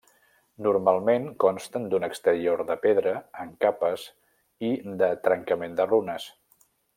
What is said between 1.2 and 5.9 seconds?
consten d’un exterior de pedra en capes i de trencament de